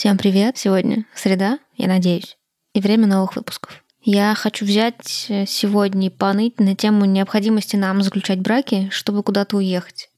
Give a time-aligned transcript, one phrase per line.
[0.00, 0.56] Всем привет!
[0.56, 2.38] Сегодня среда, я надеюсь,
[2.72, 3.84] и время новых выпусков.
[4.00, 9.58] Я хочу взять э, сегодня и поныть на тему необходимости нам заключать браки, чтобы куда-то
[9.58, 10.08] уехать.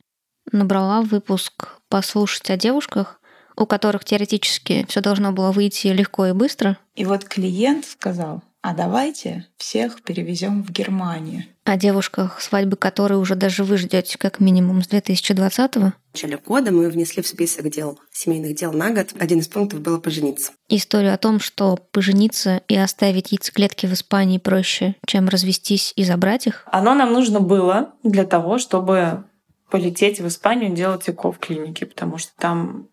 [0.53, 3.21] Набрала выпуск послушать о девушках,
[3.56, 6.78] у которых теоретически все должно было выйти легко и быстро.
[6.94, 11.44] И вот клиент сказал, а давайте всех перевезем в Германию.
[11.65, 15.92] О девушках, свадьбы которой уже даже вы ждете как минимум с 2020-го.
[16.12, 19.09] В начале года мы внесли в список дел, семейных дел на год.
[19.19, 20.52] Один из пунктов было пожениться.
[20.69, 26.47] Историю о том, что пожениться и оставить яйцеклетки в Испании проще, чем развестись и забрать
[26.47, 26.63] их.
[26.66, 29.24] Оно нам нужно было для того, чтобы
[29.71, 32.88] полететь в Испанию делать ЭКО в клинике, потому что там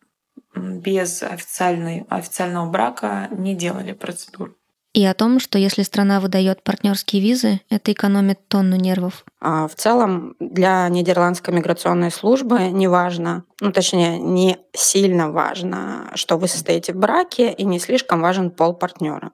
[0.55, 4.55] без официальной, официального брака не делали процедуру
[4.93, 9.23] и о том, что если страна выдает партнерские визы, это экономит тонну нервов.
[9.39, 16.37] А в целом для Нидерландской миграционной службы не важно, ну точнее не сильно важно, что
[16.37, 19.31] вы состоите в браке, и не слишком важен пол партнера.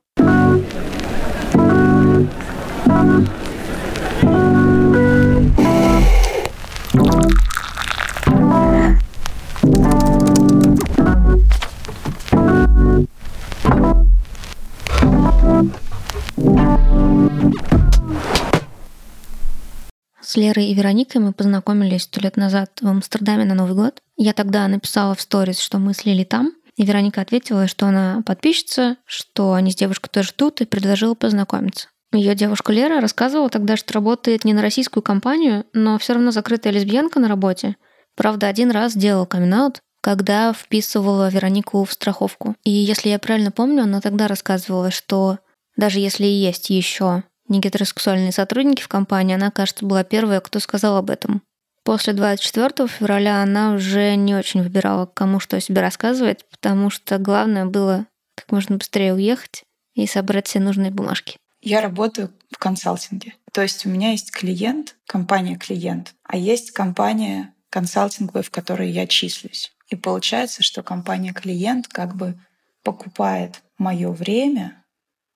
[20.36, 24.02] С Лерой и Вероникой мы познакомились сто лет назад в Амстердаме на Новый год.
[24.18, 28.98] Я тогда написала в сторис, что мы слили там, и Вероника ответила, что она подписчица,
[29.06, 31.88] что они с девушкой тоже тут, и предложила познакомиться.
[32.12, 36.74] Ее девушка Лера рассказывала тогда, что работает не на российскую компанию, но все равно закрытая
[36.74, 37.78] лесбиянка на работе.
[38.18, 42.56] Правда, один раз делала камин когда вписывала Веронику в страховку.
[42.66, 45.40] И если я правильно помню, она тогда рассказывала, что
[45.78, 50.98] даже если есть еще не гетеросексуальные сотрудники в компании, она, кажется, была первая, кто сказал
[50.98, 51.42] об этом.
[51.84, 57.20] После 24 февраля она уже не очень выбирала, кому что о себе рассказывать, потому что
[57.20, 61.38] главное было как можно быстрее уехать и собрать все нужные бумажки.
[61.62, 63.36] Я работаю в консалтинге.
[63.54, 69.72] То есть у меня есть клиент, компания-клиент, а есть компания консалтинговая, в которой я числюсь.
[69.90, 72.40] И получается, что компания-клиент как бы
[72.84, 74.84] покупает мое время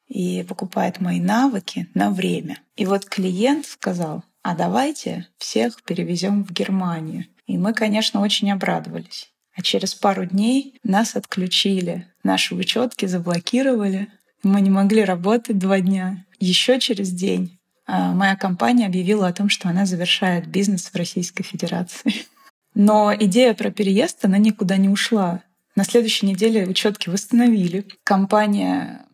[0.09, 2.59] и покупает мои навыки на время.
[2.75, 7.25] И вот клиент сказал, а давайте всех перевезем в Германию.
[7.45, 9.31] И мы, конечно, очень обрадовались.
[9.55, 14.07] А через пару дней нас отключили, наши учетки заблокировали.
[14.43, 16.25] Мы не могли работать два дня.
[16.39, 21.43] Еще через день а, моя компания объявила о том, что она завершает бизнес в Российской
[21.43, 22.13] Федерации.
[22.73, 25.41] Но идея про переезд, она никуда не ушла.
[25.75, 27.85] На следующей неделе учетки восстановили.
[28.03, 29.05] Компания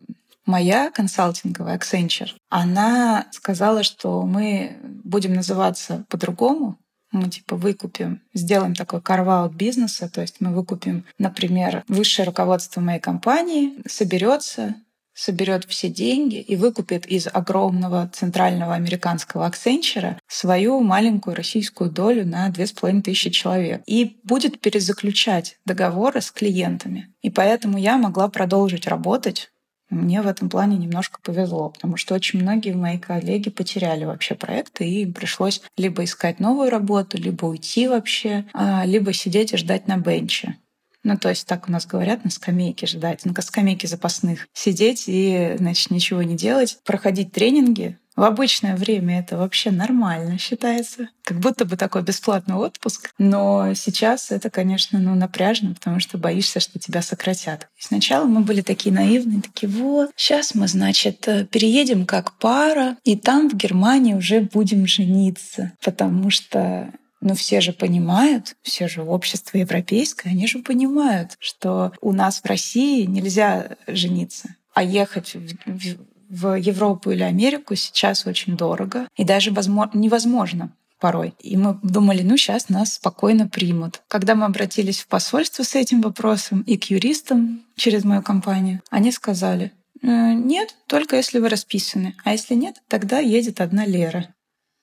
[0.46, 6.78] моя консалтинговая Accenture, она сказала, что мы будем называться по-другому,
[7.12, 13.00] мы типа выкупим, сделаем такой карваут бизнеса, то есть мы выкупим, например, высшее руководство моей
[13.00, 14.74] компании, соберется,
[15.14, 22.50] соберет все деньги и выкупит из огромного центрального американского Accenture свою маленькую российскую долю на
[22.50, 27.14] две с половиной тысячи человек и будет перезаключать договоры с клиентами.
[27.22, 29.50] И поэтому я могла продолжить работать
[29.90, 34.84] мне в этом плане немножко повезло, потому что очень многие мои коллеги потеряли вообще проекты,
[34.84, 39.86] и им пришлось либо искать новую работу, либо уйти вообще, а, либо сидеть и ждать
[39.86, 40.56] на бенче.
[41.04, 44.48] Ну, то есть так у нас говорят, на скамейке ждать, на скамейке запасных.
[44.52, 51.10] Сидеть и, значит, ничего не делать, проходить тренинги, в обычное время это вообще нормально считается,
[51.22, 53.12] как будто бы такой бесплатный отпуск.
[53.18, 57.68] Но сейчас это, конечно, ну, напряжно, потому что боишься, что тебя сократят.
[57.78, 63.16] Сначала мы были такие наивные, такие, вот, сейчас мы, значит, э, переедем как пара, и
[63.16, 69.56] там в Германии уже будем жениться, потому что но все же понимают, все же общество
[69.56, 75.96] европейское, они же понимают, что у нас в России нельзя жениться, а ехать в, в
[76.28, 81.34] Европу или Америку сейчас очень дорого и даже возможно, невозможно порой.
[81.40, 84.02] И мы думали, ну сейчас нас спокойно примут.
[84.08, 89.12] Когда мы обратились в посольство с этим вопросом и к юристам через мою компанию, они
[89.12, 89.72] сказали,
[90.02, 92.14] «Э, нет, только если вы расписаны.
[92.24, 94.34] А если нет, тогда едет одна Лера.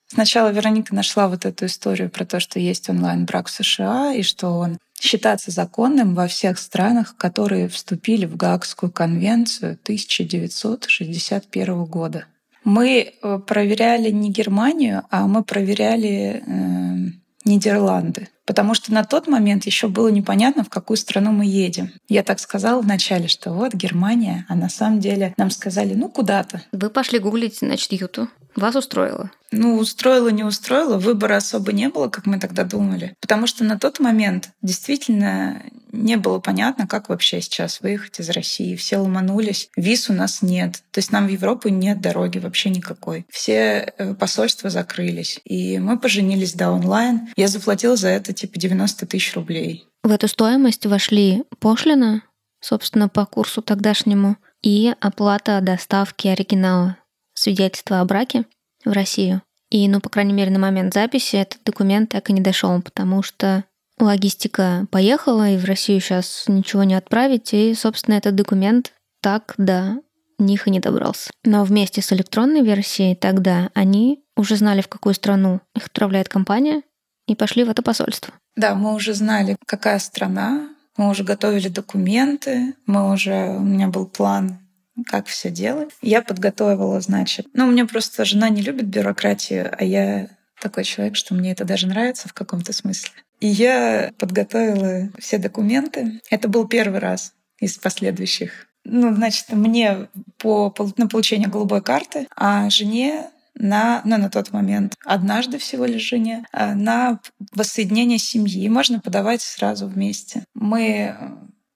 [0.06, 4.50] Сначала Вероника нашла вот эту историю про то, что есть онлайн-брак в США и что
[4.50, 12.26] он считаться законным во всех странах, которые вступили в Гаагскую конвенцию 1961 года.
[12.64, 17.10] Мы э, проверяли не Германию, а мы проверяли э,
[17.44, 18.28] Нидерланды.
[18.46, 21.92] Потому что на тот момент еще было непонятно, в какую страну мы едем.
[22.08, 26.62] Я так сказала вначале, что вот Германия, а на самом деле нам сказали, ну куда-то.
[26.72, 28.28] Вы пошли гуглить, значит, Юту.
[28.56, 29.30] Вас устроило?
[29.50, 33.14] Ну, устроило, не устроило, выбора особо не было, как мы тогда думали.
[33.20, 35.62] Потому что на тот момент действительно
[35.92, 38.74] не было понятно, как вообще сейчас выехать из России.
[38.76, 39.70] Все ломанулись.
[39.76, 40.82] Виз у нас нет.
[40.90, 43.26] То есть нам в Европу нет дороги вообще никакой.
[43.30, 45.40] Все э, посольства закрылись.
[45.44, 47.28] И мы поженились, да, онлайн.
[47.36, 49.86] Я заплатила за это типа 90 тысяч рублей.
[50.02, 52.22] В эту стоимость вошли пошлина,
[52.60, 56.96] собственно, по курсу тогдашнему, и оплата доставки оригинала
[57.44, 58.44] свидетельства о браке
[58.84, 59.42] в Россию.
[59.70, 63.22] И, ну, по крайней мере, на момент записи этот документ так и не дошел, потому
[63.22, 63.64] что
[63.98, 69.98] логистика поехала, и в Россию сейчас ничего не отправить, и, собственно, этот документ так до
[70.38, 71.30] них и не добрался.
[71.44, 76.82] Но вместе с электронной версией тогда они уже знали, в какую страну их отправляет компания,
[77.26, 78.34] и пошли в это посольство.
[78.56, 84.06] Да, мы уже знали, какая страна, мы уже готовили документы, мы уже, у меня был
[84.06, 84.58] план
[85.06, 85.90] как все делать.
[86.02, 87.46] Я подготовила, значит.
[87.52, 90.28] Ну, у меня просто жена не любит бюрократию, а я
[90.60, 93.10] такой человек, что мне это даже нравится в каком-то смысле.
[93.40, 96.20] И я подготовила все документы.
[96.30, 98.68] Это был первый раз из последующих.
[98.84, 100.08] Ну, значит, мне
[100.38, 106.02] по, на получение голубой карты, а жене на, ну, на тот момент однажды всего лишь
[106.02, 107.20] жене, а, на
[107.52, 108.68] воссоединение семьи.
[108.68, 110.44] Можно подавать сразу вместе.
[110.54, 111.16] Мы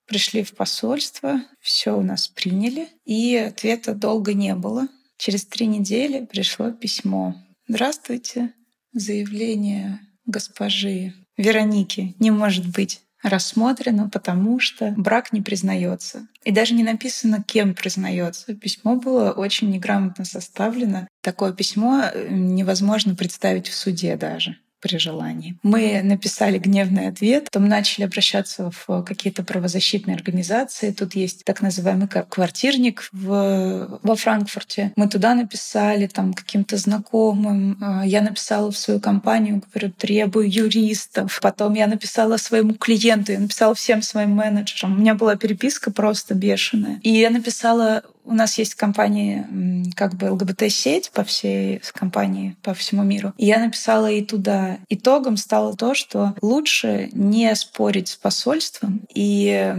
[0.09, 4.89] Пришли в посольство, все у нас приняли, и ответа долго не было.
[5.19, 7.35] Через три недели пришло письмо.
[7.69, 8.55] Здравствуйте,
[8.95, 16.27] заявление госпожи Вероники не может быть рассмотрено, потому что брак не признается.
[16.43, 18.55] И даже не написано, кем признается.
[18.55, 21.07] Письмо было очень неграмотно составлено.
[21.21, 25.59] Такое письмо э, невозможно представить в суде даже при желании.
[25.63, 30.93] Мы написали гневный ответ, потом начали обращаться в какие-то правозащитные организации.
[30.93, 34.93] Тут есть так называемый квартирник в, во Франкфурте.
[34.97, 37.79] Мы туда написали там каким-то знакомым.
[37.81, 41.39] А, я написала в свою компанию, говорю, требую юристов.
[41.43, 44.95] Потом я написала своему клиенту, я написала всем своим менеджерам.
[44.95, 47.01] У меня была переписка просто бешеная.
[47.03, 53.03] И я написала у нас есть компании, как бы ЛГБТ-сеть по всей компании, по всему
[53.03, 53.33] миру.
[53.39, 54.79] И я написала и туда.
[54.89, 59.75] Итогом стало то, что лучше не спорить с посольством, и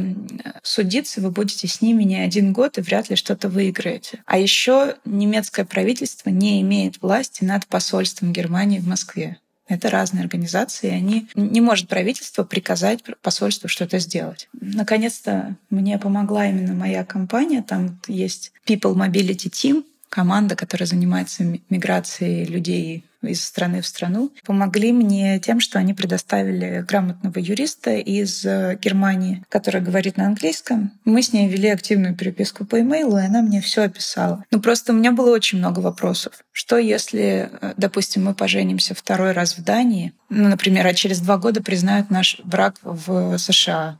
[0.63, 4.23] судиться вы будете с ними не один год, и вряд ли что-то выиграете.
[4.25, 9.37] А еще немецкое правительство не имеет власти над посольством Германии в Москве.
[9.69, 14.49] Это разные организации, и они не может правительство приказать посольству что-то сделать.
[14.51, 17.61] Наконец-то мне помогла именно моя компания.
[17.61, 24.91] Там есть People Mobility Team, команда, которая занимается миграцией людей из страны в страну, помогли
[24.93, 30.93] мне тем, что они предоставили грамотного юриста из э, Германии, который говорит на английском.
[31.03, 34.45] Мы с ней вели активную переписку по имейлу, и она мне все описала.
[34.51, 36.33] Ну просто у меня было очень много вопросов.
[36.53, 41.37] Что если, э, допустим, мы поженимся второй раз в Дании, ну, например, а через два
[41.37, 43.97] года признают наш брак в США?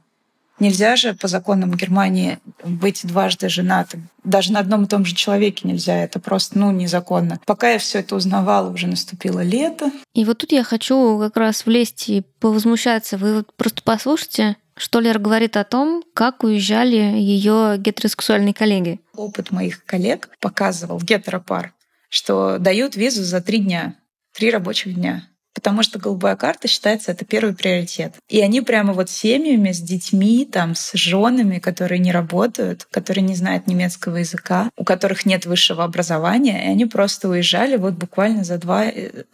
[0.60, 4.10] Нельзя же по законам Германии быть дважды женатым.
[4.24, 6.04] Даже на одном и том же человеке нельзя.
[6.04, 7.40] Это просто, ну, незаконно.
[7.46, 9.92] Пока я все это узнавала, уже наступило лето.
[10.14, 13.18] И вот тут я хочу как раз влезть и повозмущаться.
[13.18, 19.00] Вы вот просто послушайте, что Лера говорит о том, как уезжали ее гетеросексуальные коллеги.
[19.16, 21.74] Опыт моих коллег показывал гетеропар,
[22.10, 23.96] что дают визу за три дня,
[24.34, 28.14] три рабочих дня потому что голубая карта считается это первый приоритет.
[28.30, 33.36] И они прямо вот семьями с детьми, там, с женами, которые не работают, которые не
[33.36, 38.58] знают немецкого языка, у которых нет высшего образования, и они просто уезжали вот буквально за,
[38.58, 38.86] два,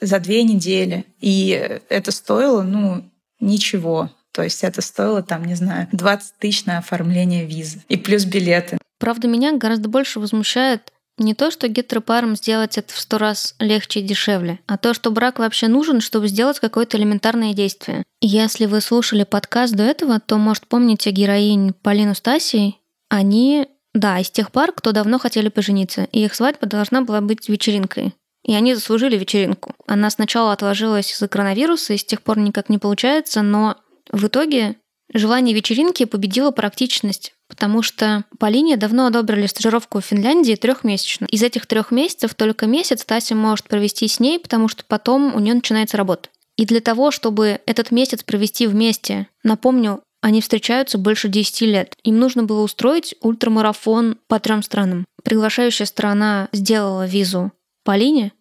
[0.01, 1.05] за две недели.
[1.19, 3.03] И это стоило, ну,
[3.39, 4.10] ничего.
[4.31, 8.77] То есть это стоило там, не знаю, 20 тысяч на оформление визы и плюс билеты.
[9.00, 14.01] Правда, меня гораздо больше возмущает не то, что гетеропарам сделать это в сто раз легче
[14.01, 18.03] и дешевле, а то, что брак вообще нужен, чтобы сделать какое-то элементарное действие.
[18.22, 22.77] Если вы слушали подкаст до этого, то, может, помните героинь Полину Стасии?
[23.10, 27.48] Они, да, из тех пар, кто давно хотели пожениться, и их свадьба должна была быть
[27.48, 28.13] вечеринкой.
[28.43, 29.74] И они заслужили вечеринку.
[29.88, 33.77] Она сначала отложилась из-за коронавируса, и с тех пор никак не получается, но
[34.12, 34.75] в итоге
[35.13, 37.34] желание вечеринки победило практичность.
[37.47, 41.29] Потому что Полине давно одобрили стажировку в Финляндии трехмесячную.
[41.29, 45.39] Из этих трех месяцев только месяц Тася может провести с ней, потому что потом у
[45.39, 46.29] нее начинается работа.
[46.57, 51.95] И для того, чтобы этот месяц провести вместе, напомню, они встречаются больше 10 лет.
[52.03, 55.05] Им нужно было устроить ультрамарафон по трем странам.
[55.23, 57.51] Приглашающая сторона сделала визу
[57.83, 58.31] Полине,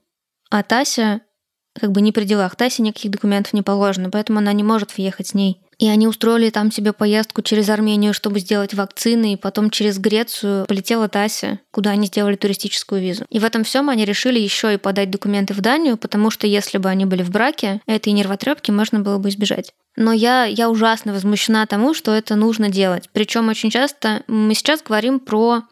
[0.50, 1.20] а Тася
[1.78, 2.56] как бы не при делах.
[2.56, 5.61] Тасе никаких документов не положено, поэтому она не может въехать с ней.
[5.85, 10.64] И они устроили там себе поездку через Армению, чтобы сделать вакцины, и потом через Грецию
[10.64, 13.26] полетела Тася, куда они сделали туристическую визу.
[13.29, 16.79] И в этом всем они решили еще и подать документы в Данию, потому что если
[16.79, 19.73] бы они были в браке, этой нервотрепки можно было бы избежать.
[19.95, 23.11] Но я, я ужасно возмущена тому, что это нужно делать.
[23.12, 25.64] Причем очень часто мы сейчас говорим про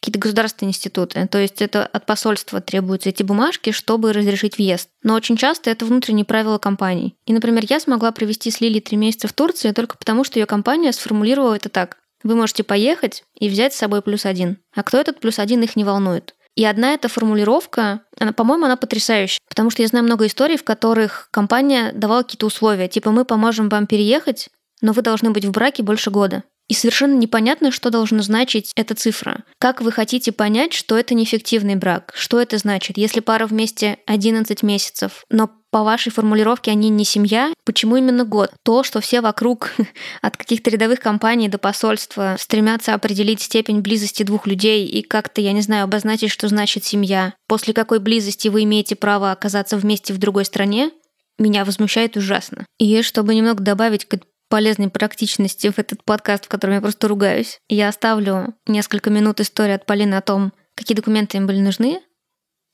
[0.00, 1.26] какие-то государственные институты.
[1.26, 4.88] То есть это от посольства требуются эти бумажки, чтобы разрешить въезд.
[5.02, 7.16] Но очень часто это внутренние правила компаний.
[7.26, 10.46] И, например, я смогла провести с Лилией три месяца в Турции только потому, что ее
[10.46, 11.98] компания сформулировала это так.
[12.22, 14.58] Вы можете поехать и взять с собой плюс один.
[14.74, 16.34] А кто этот плюс один, их не волнует.
[16.56, 19.38] И одна эта формулировка, она, по-моему, она потрясающая.
[19.48, 22.88] Потому что я знаю много историй, в которых компания давала какие-то условия.
[22.88, 24.48] Типа, мы поможем вам переехать,
[24.80, 26.44] но вы должны быть в браке больше года.
[26.68, 29.44] И совершенно непонятно, что должна значить эта цифра.
[29.58, 32.12] Как вы хотите понять, что это неэффективный брак?
[32.14, 32.98] Что это значит?
[32.98, 38.50] Если пара вместе 11 месяцев, но по вашей формулировке они не семья, почему именно год?
[38.64, 39.72] То, что все вокруг
[40.22, 45.52] от каких-то рядовых компаний до посольства стремятся определить степень близости двух людей и как-то, я
[45.52, 47.34] не знаю, обозначить, что значит семья.
[47.46, 50.90] После какой близости вы имеете право оказаться вместе в другой стране,
[51.38, 52.66] меня возмущает ужасно.
[52.78, 57.60] И чтобы немного добавить к полезной практичности в этот подкаст, в котором я просто ругаюсь.
[57.68, 62.00] Я оставлю несколько минут истории от Полины о том, какие документы им были нужны,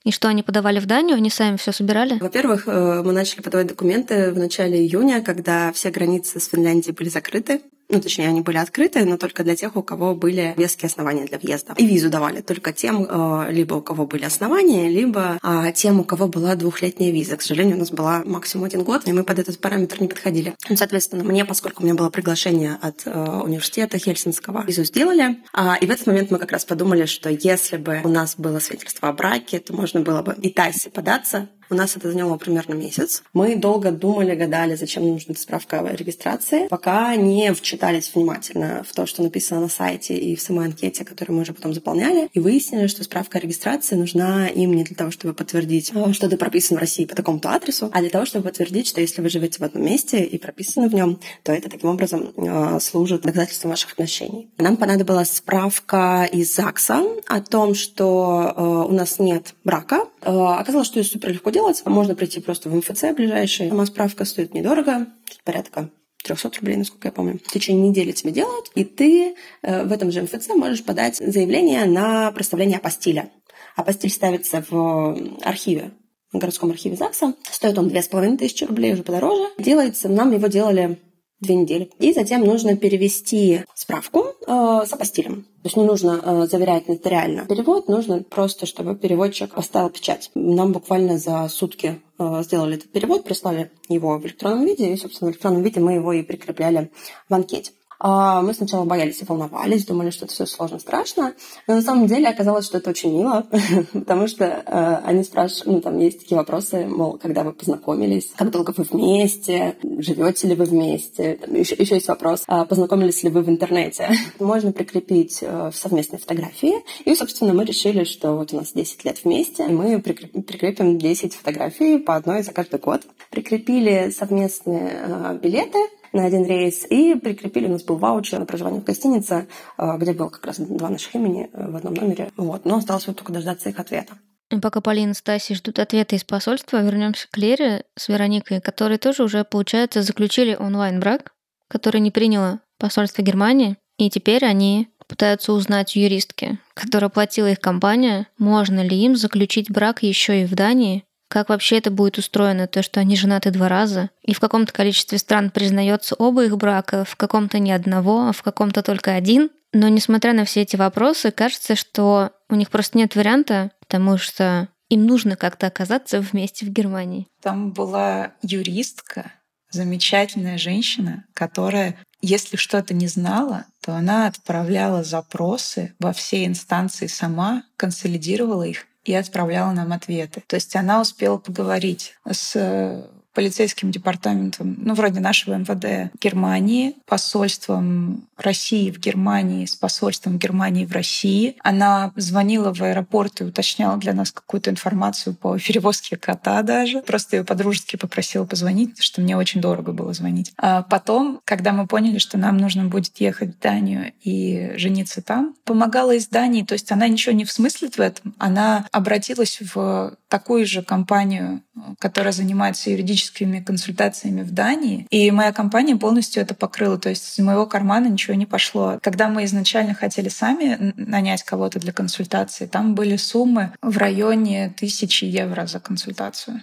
[0.05, 1.17] и что они подавали в Данию?
[1.17, 2.19] Они сами все собирали?
[2.19, 7.09] Во-первых, э, мы начали подавать документы в начале июня, когда все границы с Финляндией были
[7.09, 7.63] закрыты
[7.93, 11.39] ну, точнее, они были открыты, но только для тех, у кого были веские основания для
[11.39, 11.75] въезда.
[11.77, 16.05] И визу давали только тем, э, либо у кого были основания, либо а, тем, у
[16.05, 17.37] кого была двухлетняя виза.
[17.37, 20.55] К сожалению, у нас была максимум один год, и мы под этот параметр не подходили.
[20.71, 23.11] Ну, соответственно, мне, поскольку у меня было приглашение от э,
[23.45, 25.37] университета Хельсинского, визу сделали.
[25.53, 28.59] А, и в этот момент мы как раз подумали, что если бы у нас было
[28.59, 32.75] свидетельство о браке, то можно было бы и Тайсе податься у нас это заняло примерно
[32.75, 33.23] месяц.
[33.33, 39.07] Мы долго думали, гадали, зачем нужна справка о регистрации, пока не вчитались внимательно в то,
[39.07, 42.89] что написано на сайте и в самой анкете, которую мы уже потом заполняли, и выяснили,
[42.89, 46.77] что справка о регистрации нужна им не для того, чтобы подтвердить, э, что ты прописан
[46.77, 49.63] в России по такому-то адресу, а для того, чтобы подтвердить, что если вы живете в
[49.63, 54.51] одном месте и прописаны в нем, то это таким образом э, служит доказательством ваших отношений.
[54.59, 60.03] Нам понадобилась справка из ЗАГСа о том, что э, у нас нет брака.
[60.21, 61.83] Оказалось, что ее супер легко делать делать.
[61.87, 63.69] Можно прийти просто в МФЦ ближайший.
[63.69, 65.07] Сама справка стоит недорого,
[65.45, 65.91] порядка
[66.25, 67.41] 300 рублей, насколько я помню.
[67.45, 71.85] В течение недели тебе делают, и ты э, в этом же МФЦ можешь подать заявление
[71.85, 73.31] на проставление апостиля.
[73.77, 75.93] Апостиль ставится в архиве
[76.33, 77.35] в городском архиве ЗАГСа.
[77.51, 79.51] Стоит он две с половиной тысячи рублей, уже подороже.
[79.59, 80.99] Делается, нам его делали
[81.43, 81.91] две недели.
[81.99, 85.43] И затем нужно перевести справку э, с апостилем.
[85.63, 90.31] То есть не нужно э, заверять нотариально перевод, нужно просто, чтобы переводчик поставил печать.
[90.35, 95.31] Нам буквально за сутки э, сделали этот перевод, прислали его в электронном виде, и, собственно,
[95.31, 96.91] в электронном виде мы его и прикрепляли
[97.29, 97.73] в анкете.
[98.05, 101.35] А, мы сначала боялись и волновались, думали, что это все сложно, страшно.
[101.69, 103.47] Но на самом деле оказалось, что это очень мило,
[103.93, 108.51] потому что э, они спрашивают, ну там есть такие вопросы, мол, когда вы познакомились, как
[108.51, 111.39] долго вы вместе, живете ли вы вместе.
[111.47, 114.11] Еще, еще есть вопрос, а познакомились ли вы в интернете.
[114.41, 116.75] Можно прикрепить э, совместные фотографии.
[117.05, 121.35] И, собственно, мы решили, что вот у нас 10 лет вместе, и мы прикрепим 10
[121.35, 123.03] фотографий по одной за каждый год.
[123.31, 125.79] Прикрепили совместные э, билеты,
[126.13, 129.47] на один рейс и прикрепили, у нас был ваучер на проживание в гостинице,
[129.79, 132.31] э, где было как раз два наших имени э, в одном номере.
[132.37, 132.65] Вот.
[132.65, 134.15] Но осталось вот только дождаться их ответа.
[134.61, 139.25] Пока Полина и Стаси ждут ответа из посольства, вернемся к Лере с Вероникой, которые тоже
[139.25, 141.33] уже, получается, заключили онлайн-брак,
[141.69, 148.27] который не приняло посольство Германии, и теперь они пытаются узнать юристки, которая платила их компания,
[148.39, 152.83] можно ли им заключить брак еще и в Дании, как вообще это будет устроено, то,
[152.83, 157.17] что они женаты два раза, и в каком-то количестве стран признается оба их брака, в
[157.17, 159.49] каком-то не одного, а в каком-то только один.
[159.73, 164.69] Но несмотря на все эти вопросы, кажется, что у них просто нет варианта, потому что
[164.91, 167.27] им нужно как-то оказаться вместе в Германии.
[167.41, 169.33] Там была юристка,
[169.71, 177.65] замечательная женщина, которая, если что-то не знала, то она отправляла запросы во все инстанции сама,
[177.79, 180.43] консолидировала их и отправляла нам ответы.
[180.47, 188.91] То есть она успела поговорить с полицейским департаментом, ну, вроде нашего МВД Германии, посольством России
[188.91, 191.57] в Германии, с посольством Германии в России.
[191.63, 197.03] Она звонила в аэропорт и уточняла для нас какую-то информацию по перевозке кота даже.
[197.03, 200.53] Просто ее подружески попросила позвонить, потому что мне очень дорого было звонить.
[200.59, 205.55] А потом, когда мы поняли, что нам нужно будет ехать в Данию и жениться там,
[205.65, 206.63] помогала из Дании.
[206.63, 208.35] То есть она ничего не всмыслит в этом.
[208.39, 211.63] Она обратилась в такую же компанию
[211.99, 215.07] которая занимается юридическими консультациями в Дании.
[215.11, 216.99] И моя компания полностью это покрыла.
[216.99, 218.99] То есть из моего кармана ничего не пошло.
[219.03, 225.25] Когда мы изначально хотели сами нанять кого-то для консультации, там были суммы в районе тысячи
[225.25, 226.61] евро за консультацию.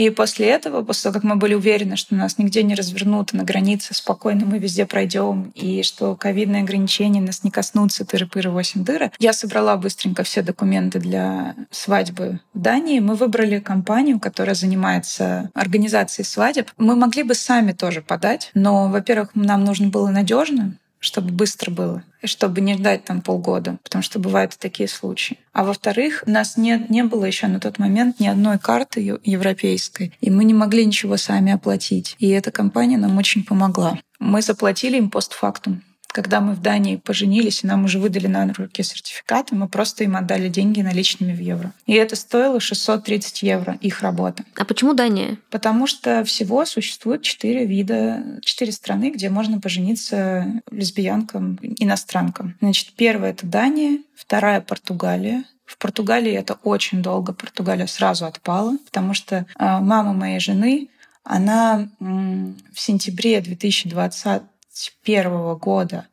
[0.00, 3.44] И после этого, после того, как мы были уверены, что нас нигде не развернут, на
[3.44, 9.12] границе спокойно мы везде пройдем, и что ковидные ограничения нас не коснутся, тыры-пыры, восемь дыры,
[9.18, 12.98] я собрала быстренько все документы для свадьбы в Дании.
[13.00, 16.70] Мы выбрали компанию, которая занимается организацией свадеб.
[16.78, 22.04] Мы могли бы сами тоже подать, но, во-первых, нам нужно было надежно, чтобы быстро было,
[22.22, 25.38] и чтобы не ждать там полгода, потому что бывают такие случаи.
[25.52, 30.12] А во-вторых, у нас не, не было еще на тот момент ни одной карты европейской,
[30.20, 32.14] и мы не могли ничего сами оплатить.
[32.18, 33.98] И эта компания нам очень помогла.
[34.18, 35.82] Мы заплатили им постфактум.
[36.12, 40.16] Когда мы в Дании поженились, и нам уже выдали на руки сертификаты, мы просто им
[40.16, 41.72] отдали деньги наличными в евро.
[41.86, 44.44] И это стоило 630 евро, их работа.
[44.56, 45.38] А почему Дания?
[45.50, 52.56] Потому что всего существует четыре вида, четыре страны, где можно пожениться лесбиянкам, иностранкам.
[52.60, 57.32] Значит, первая— это Дания, вторая— Португалия, в Португалии это очень долго.
[57.32, 60.88] Португалия сразу отпала, потому что а, мама моей жены,
[61.22, 66.06] она в сентябре 2020 2021 года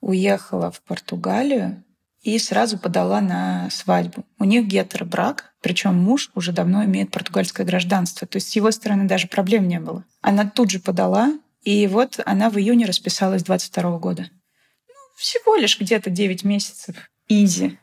[0.00, 1.84] уехала в Португалию
[2.22, 4.24] и сразу подала на свадьбу.
[4.38, 8.26] У них гетеробрак, причем муж уже давно имеет португальское гражданство.
[8.26, 10.04] То есть с его стороны даже проблем не было.
[10.20, 14.22] Она тут же подала, и вот она в июне расписалась 22 года.
[14.88, 16.96] Ну, всего лишь где-то 9 месяцев.
[17.28, 17.78] Изи.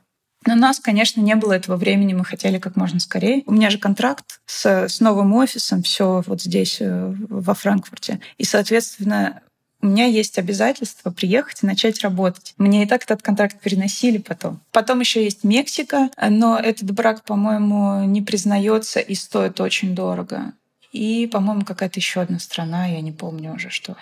[0.45, 3.43] Но у нас, конечно, не было этого времени, мы хотели как можно скорее.
[3.47, 8.21] У меня же контракт с, с новым офисом, все вот здесь, э, во Франкфурте.
[8.37, 9.41] И, соответственно,
[9.81, 12.53] у меня есть обязательство приехать и начать работать.
[12.57, 14.61] Мне и так этот контракт переносили потом.
[14.71, 20.53] Потом еще есть Мексика, но этот брак, по-моему, не признается и стоит очень дорого.
[20.91, 23.95] И, по-моему, какая-то еще одна страна, я не помню уже что.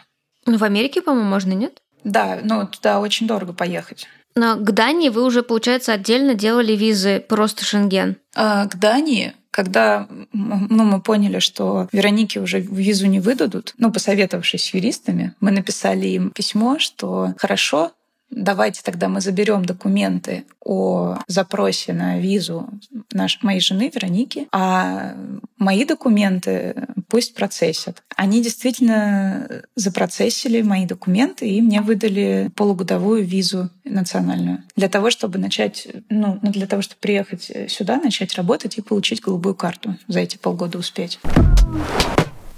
[0.46, 1.82] Ну, в Америке, по-моему, можно, нет?
[2.03, 4.08] Да, но туда очень дорого поехать.
[4.36, 8.17] Но к Дании вы уже, получается, отдельно делали визы просто Шенген.
[8.36, 14.65] А, к Дании когда ну, мы поняли, что Веронике уже визу не выдадут, ну, посоветовавшись
[14.65, 17.93] с юристами, мы написали им письмо, что хорошо,
[18.29, 22.70] давайте тогда мы заберем документы о запросе на визу
[23.11, 25.16] наш, моей жены Вероники, а
[25.57, 28.03] мои документы пусть процессят.
[28.16, 35.88] Они действительно запроцессили мои документы и мне выдали полугодовую визу национальную для того, чтобы начать,
[36.09, 40.38] ну, ну, для того, чтобы приехать сюда, начать работать и получить голубую карту за эти
[40.38, 41.20] полгода успеть.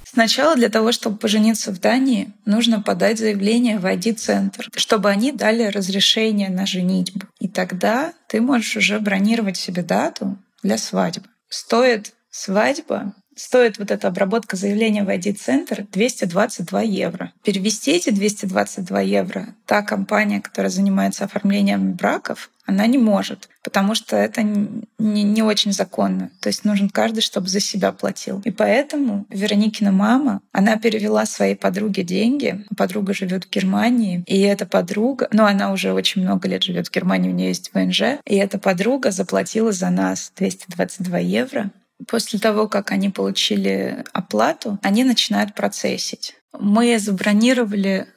[0.09, 5.63] Сначала для того, чтобы пожениться в Дании, нужно подать заявление в ID-центр, чтобы они дали
[5.63, 7.27] разрешение на женитьбу.
[7.39, 11.27] И тогда ты можешь уже бронировать себе дату для свадьбы.
[11.49, 17.31] Стоит свадьба стоит вот эта обработка заявления в ID-центр 222 евро.
[17.43, 24.17] Перевести эти 222 евро та компания, которая занимается оформлением браков, она не может, потому что
[24.17, 26.31] это не, не очень законно.
[26.41, 28.41] То есть нужен каждый, чтобы за себя платил.
[28.43, 32.65] И поэтому Вероникина мама, она перевела своей подруге деньги.
[32.75, 36.91] Подруга живет в Германии, и эта подруга, ну она уже очень много лет живет в
[36.91, 41.71] Германии, у нее есть ВНЖ, и эта подруга заплатила за нас 222 евро
[42.05, 46.35] После того, как они получили оплату, они начинают процессить.
[46.57, 48.07] Мы забронировали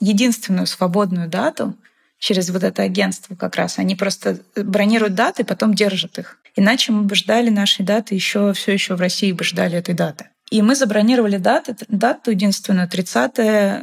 [0.00, 1.76] единственную свободную дату
[2.18, 3.78] через вот это агентство как раз.
[3.78, 6.38] Они просто бронируют даты, потом держат их.
[6.56, 10.29] Иначе мы бы ждали нашей даты еще все еще в России бы ждали этой даты.
[10.50, 13.82] И мы забронировали дату, дату единственную 30 э,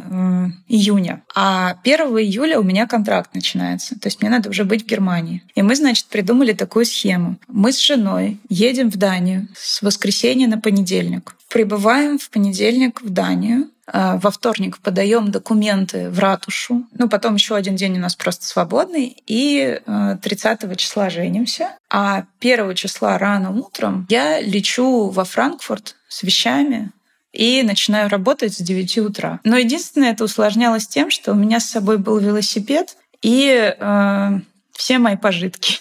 [0.67, 1.23] июня.
[1.33, 3.97] А 1 июля у меня контракт начинается.
[3.99, 5.43] То есть мне надо уже быть в Германии.
[5.55, 7.37] И мы, значит, придумали такую схему.
[7.47, 11.35] Мы с женой едем в Данию с воскресенья на понедельник.
[11.49, 13.69] Прибываем в понедельник в Данию.
[13.89, 16.85] А, во вторник подаем документы в ратушу.
[16.91, 19.15] Ну, потом еще один день у нас просто свободный.
[19.25, 19.79] И
[20.21, 21.77] 30 э, числа женимся.
[21.89, 26.91] А 1 числа рано утром я лечу во Франкфурт с вещами
[27.31, 29.39] и начинаю работать с 9 утра.
[29.43, 34.39] Но единственное, это усложнялось тем, что у меня с собой был велосипед и э,
[34.73, 35.79] все мои пожитки.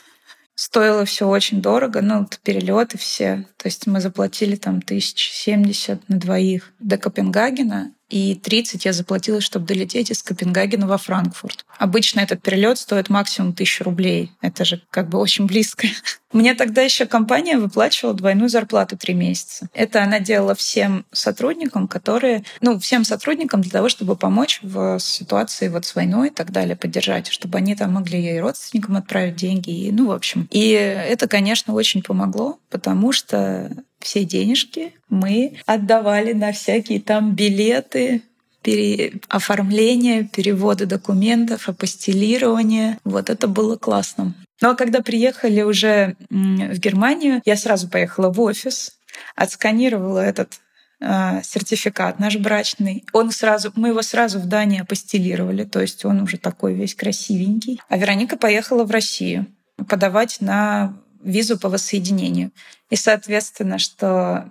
[0.55, 3.47] Стоило все очень дорого, ну, перелеты все.
[3.59, 7.93] То есть мы заплатили там тысяч семьдесят на двоих до Копенгагена.
[8.09, 11.65] И 30 я заплатила, чтобы долететь из Копенгагена во Франкфурт.
[11.79, 14.33] Обычно этот перелет стоит максимум 1000 рублей.
[14.41, 15.89] Это же как бы очень близко.
[16.33, 19.69] Мне тогда еще компания выплачивала двойную зарплату три месяца.
[19.73, 25.69] Это она делала всем сотрудникам, которые, ну, всем сотрудникам для того, чтобы помочь в ситуации
[25.69, 29.71] вот с войной и так далее, поддержать, чтобы они там могли и родственникам отправить деньги,
[29.71, 30.49] и, ну, в общем.
[30.51, 33.71] И это, конечно, очень помогло, потому что
[34.07, 38.23] все денежки мы отдавали на всякие там билеты,
[38.63, 39.15] пере...
[39.29, 42.99] оформление, переводы документов, апостилирование.
[43.05, 44.35] Вот это было классно.
[44.63, 48.93] Но когда приехали уже в Германию, я сразу поехала в офис,
[49.35, 50.61] отсканировала этот
[51.01, 53.05] э, сертификат наш брачный.
[53.13, 57.81] Он сразу, мы его сразу в Дании апостилировали, то есть он уже такой весь красивенький.
[57.89, 59.47] А Вероника поехала в Россию
[59.89, 62.53] подавать на визу по воссоединению.
[62.89, 64.51] И, соответственно, что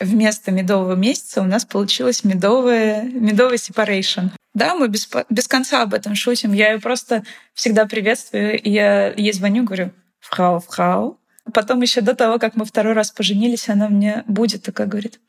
[0.00, 4.30] вместо медового месяца у нас получилось медовое, медовый separation.
[4.54, 6.52] Да, мы без, без конца об этом шутим.
[6.52, 8.60] Я ее просто всегда приветствую.
[8.60, 11.18] И я ей звоню, говорю, фрау, фрау.
[11.52, 15.20] Потом еще до того, как мы второй раз поженились, она мне будет такая говорит,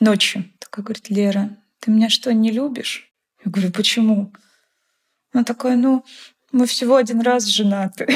[0.00, 0.44] ночью.
[0.58, 3.10] Такая говорит, Лера, ты меня что, не любишь?
[3.44, 4.32] Я говорю, почему?
[5.32, 6.04] Она такая, ну,
[6.52, 8.06] мы всего один раз женаты.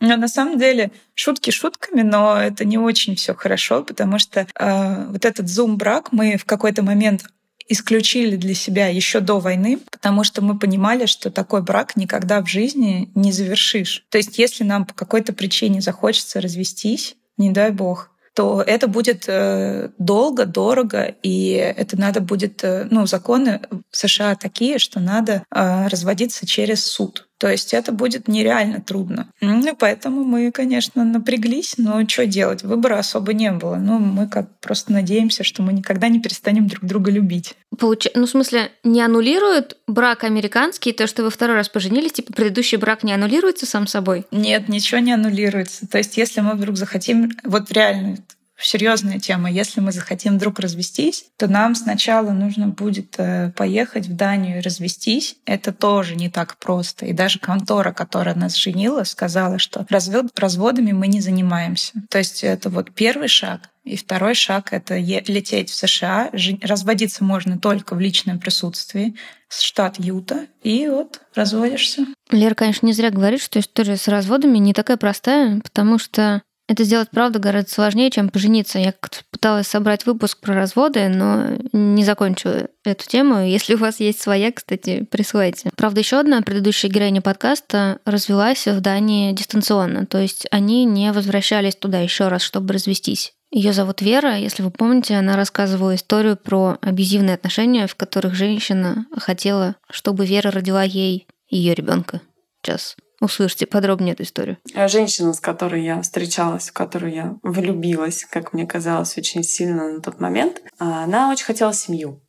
[0.00, 5.06] Но на самом деле шутки шутками, но это не очень все хорошо, потому что э,
[5.06, 7.24] вот этот зум-брак мы в какой-то момент
[7.68, 12.48] исключили для себя еще до войны, потому что мы понимали, что такой брак никогда в
[12.48, 14.04] жизни не завершишь.
[14.10, 19.24] То есть если нам по какой-то причине захочется развестись, не дай бог, то это будет
[19.28, 25.42] э, долго, дорого, и это надо будет, э, ну, законы в США такие, что надо
[25.50, 27.28] э, разводиться через суд.
[27.38, 29.28] То есть это будет нереально трудно.
[29.40, 32.62] Ну, поэтому мы, конечно, напряглись, но что делать?
[32.62, 33.76] Выбора особо не было.
[33.76, 37.54] Ну, мы как просто надеемся, что мы никогда не перестанем друг друга любить.
[37.78, 38.06] Получ...
[38.14, 42.78] Ну, в смысле, не аннулируют брак американский, то, что вы второй раз поженились, типа предыдущий
[42.78, 44.24] брак не аннулируется сам собой?
[44.30, 45.86] Нет, ничего не аннулируется.
[45.86, 48.16] То есть, если мы вдруг захотим, вот реально,
[48.58, 49.50] серьезная тема.
[49.50, 54.62] Если мы захотим вдруг развестись, то нам сначала нужно будет э, поехать в Данию и
[54.62, 55.36] развестись.
[55.44, 57.06] Это тоже не так просто.
[57.06, 61.92] И даже контора, которая нас женила, сказала, что развод, разводами мы не занимаемся.
[62.10, 63.70] То есть это вот первый шаг.
[63.86, 66.30] И второй шаг— это лететь в США.
[66.62, 69.14] Разводиться можно только в личном присутствии.
[69.48, 70.46] Штат Юта.
[70.64, 72.04] И вот разводишься.
[72.30, 76.84] Лера, конечно, не зря говорит, что история с разводами не такая простая, потому что это
[76.84, 78.78] сделать, правда, гораздо сложнее, чем пожениться.
[78.78, 78.92] Я
[79.30, 83.40] пыталась собрать выпуск про разводы, но не закончила эту тему.
[83.40, 85.70] Если у вас есть своя, кстати, присылайте.
[85.76, 90.06] Правда, еще одна предыдущая героиня подкаста развелась в Дании дистанционно.
[90.06, 93.32] То есть они не возвращались туда еще раз, чтобы развестись.
[93.52, 94.36] Ее зовут Вера.
[94.36, 100.50] Если вы помните, она рассказывала историю про абьюзивные отношения, в которых женщина хотела, чтобы Вера
[100.50, 102.20] родила ей ее ребенка.
[102.60, 104.58] Сейчас Услышьте подробнее эту историю.
[104.74, 109.92] Э, женщина, с которой я встречалась, в которую я влюбилась, как мне казалось, очень сильно
[109.92, 112.22] на тот момент, она очень хотела семью.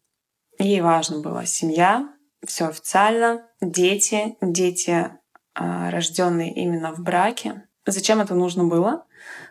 [0.59, 2.09] Ей важна была семья,
[2.45, 5.11] все официально, дети, дети,
[5.53, 7.67] а, рожденные именно в браке.
[7.85, 9.05] Зачем это нужно было?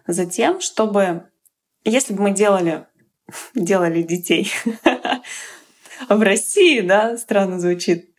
[0.06, 1.28] Затем, чтобы,
[1.84, 2.86] если бы мы делали,
[3.54, 4.50] делали детей
[6.08, 8.14] в России, да, странно звучит,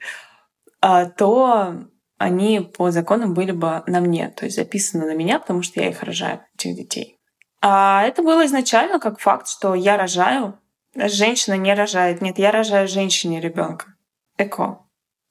[0.81, 5.61] а, то они по законам были бы на мне, то есть записаны на меня, потому
[5.61, 7.17] что я их рожаю, этих детей.
[7.61, 10.59] А это было изначально как факт, что я рожаю,
[10.95, 12.21] женщина не рожает.
[12.21, 13.95] Нет, я рожаю женщине ребенка.
[14.37, 14.85] Эко,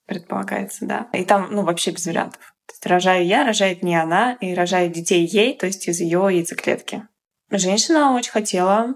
[0.07, 1.09] предполагается, да.
[1.13, 2.55] И там, ну, вообще без вариантов.
[2.67, 6.29] То есть рожаю я, рожает не она, и рожает детей ей, то есть из ее
[6.31, 7.07] яйцеклетки.
[7.51, 8.95] Женщина очень хотела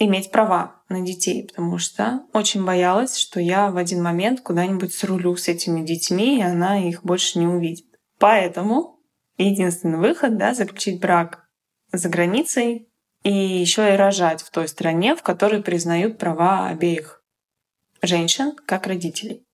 [0.00, 5.36] иметь права на детей, потому что очень боялась, что я в один момент куда-нибудь срулю
[5.36, 7.86] с этими детьми, и она их больше не увидит.
[8.18, 8.98] Поэтому
[9.36, 11.46] единственный выход, да, заключить брак
[11.92, 12.88] за границей
[13.22, 17.22] и еще и рожать в той стране, в которой признают права обеих
[18.00, 19.44] женщин как родителей.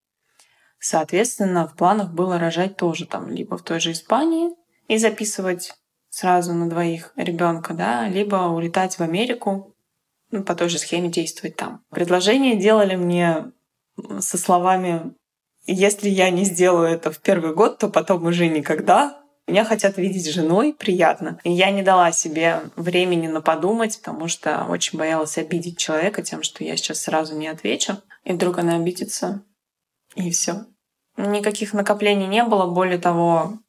[0.79, 4.51] Соответственно, в планах было рожать тоже там либо в той же Испании
[4.87, 5.75] и записывать
[6.09, 9.76] сразу на двоих ребенка, да, либо улетать в Америку
[10.31, 11.83] ну, по той же схеме действовать там.
[11.91, 13.53] Предложение делали мне
[14.19, 15.15] со словами
[15.67, 19.23] «Если я не сделаю это в первый год, то потом уже никогда».
[19.49, 21.39] Меня хотят видеть женой, приятно.
[21.45, 26.43] И я не дала себе времени на подумать, потому что очень боялась обидеть человека тем,
[26.43, 27.99] что я сейчас сразу не отвечу.
[28.25, 29.45] И вдруг она обидится,
[30.17, 30.67] и все.
[31.17, 32.67] Никаких накоплений не было.
[32.67, 33.61] Более того,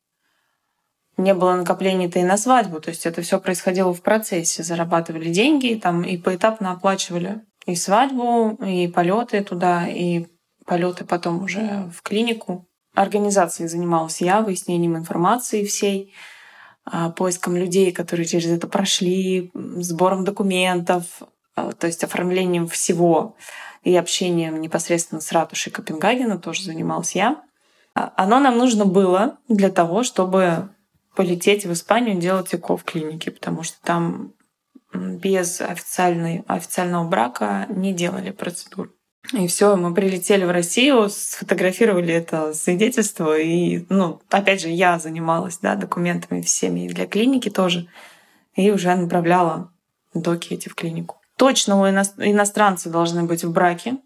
[1.18, 2.80] не было накоплений-то и на свадьбу.
[2.80, 4.64] То есть это все происходило в процессе.
[4.64, 10.28] Зарабатывали деньги там, и поэтапно оплачивали и свадьбу, и полеты туда, и
[10.66, 12.68] полеты потом уже в клинику.
[12.96, 16.14] Организацией занималась я, выяснением информации всей,
[16.90, 21.04] а, поиском людей, которые через это прошли, сбором документов,
[21.56, 23.36] а, то есть оформлением всего
[23.84, 27.44] и общением непосредственно с ратушей Копенгагена тоже занималась я.
[27.94, 30.70] А, оно нам нужно было для того, чтобы
[31.18, 34.34] полететь в Испанию делать ЭКО в клинике, потому что там
[34.94, 38.92] без официальной, официального брака не делали процедуру.
[39.34, 45.58] И все, мы прилетели в Россию, сфотографировали это свидетельство, и, ну, опять же, я занималась,
[45.58, 47.88] да, документами всеми для клиники тоже,
[48.56, 49.74] и уже направляла
[50.14, 51.20] доки эти в клинику.
[51.36, 53.98] Точно у иностранцев должны быть в браке,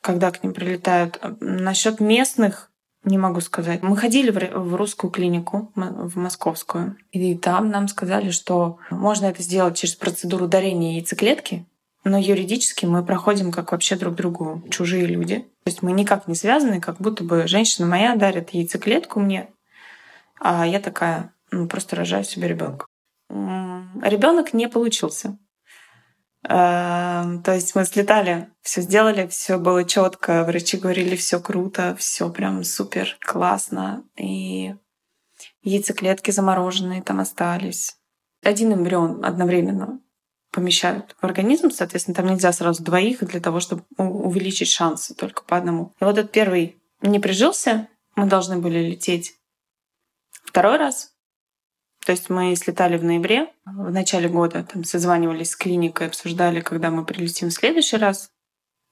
[0.00, 1.18] когда к ним прилетают.
[1.40, 2.71] Насчет местных
[3.04, 3.82] не могу сказать.
[3.82, 9.76] Мы ходили в русскую клинику, в московскую, и там нам сказали, что можно это сделать
[9.76, 11.66] через процедуру дарения яйцеклетки,
[12.04, 15.38] но юридически мы проходим как вообще друг другу чужие люди.
[15.64, 19.48] То есть мы никак не связаны, как будто бы женщина моя дарит яйцеклетку мне,
[20.40, 22.86] а я такая ну, просто рожаю себе ребенка.
[23.30, 25.38] Ребенок не получился.
[26.48, 32.28] Эм, то есть мы слетали, все сделали, все было четко, врачи говорили, все круто, все
[32.30, 34.04] прям супер классно.
[34.16, 34.74] И
[35.62, 37.96] яйцеклетки замороженные там остались.
[38.42, 40.00] Один эмбрион одновременно
[40.50, 45.56] помещают в организм, соответственно, там нельзя сразу двоих для того, чтобы увеличить шансы только по
[45.56, 45.94] одному.
[46.00, 49.34] И вот этот первый не прижился, мы должны были лететь
[50.44, 51.11] второй раз,
[52.04, 56.90] то есть мы слетали в ноябре, в начале года, там созванивались с клиникой, обсуждали, когда
[56.90, 58.30] мы прилетим в следующий раз.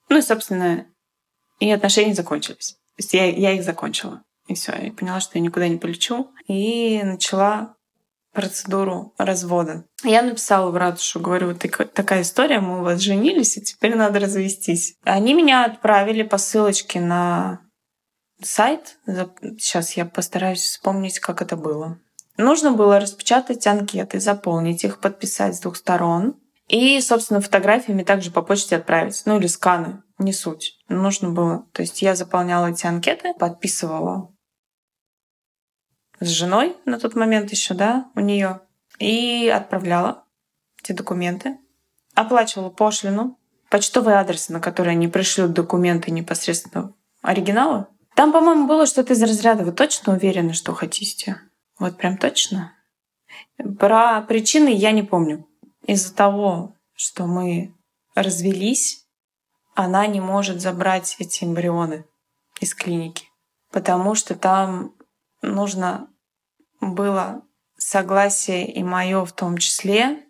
[0.08, 0.86] Ну и, собственно,
[1.58, 2.72] и отношения закончились.
[2.96, 4.22] То есть я, я их закончила.
[4.46, 6.32] И все, я поняла, что я никуда не полечу.
[6.46, 7.76] И начала
[8.32, 9.84] процедуру развода.
[10.04, 14.20] Я написала в ратушу, говорю, вот такая история, мы у вас женились, и теперь надо
[14.20, 14.94] развестись.
[15.02, 17.60] Они меня отправили по ссылочке на
[18.40, 18.98] сайт.
[19.06, 21.98] Сейчас я постараюсь вспомнить, как это было.
[22.40, 26.36] Нужно было распечатать анкеты, заполнить их, подписать с двух сторон.
[26.68, 29.22] И, собственно, фотографиями также по почте отправить.
[29.26, 30.78] Ну или сканы, не суть.
[30.88, 31.66] Нужно было.
[31.72, 34.32] То есть я заполняла эти анкеты, подписывала
[36.18, 38.60] с женой на тот момент еще, да, у нее,
[38.98, 40.24] и отправляла
[40.82, 41.58] эти документы,
[42.14, 43.38] оплачивала пошлину,
[43.70, 47.86] почтовый адрес, на который они пришлют документы непосредственно оригиналы.
[48.14, 51.40] Там, по-моему, было что-то из разряда «Вы точно уверены, что хотите?»
[51.80, 52.74] Вот прям точно.
[53.78, 55.48] Про причины я не помню.
[55.86, 57.74] Из-за того, что мы
[58.14, 59.06] развелись,
[59.74, 62.04] она не может забрать эти эмбрионы
[62.60, 63.24] из клиники,
[63.72, 64.94] потому что там
[65.40, 66.10] нужно
[66.82, 67.42] было
[67.78, 70.26] согласие и мое в том числе